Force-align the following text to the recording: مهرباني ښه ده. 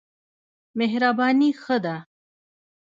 مهرباني 0.77 1.47
ښه 1.61 1.77
ده. 1.83 1.95